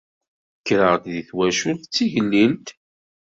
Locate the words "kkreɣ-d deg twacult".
0.59-1.83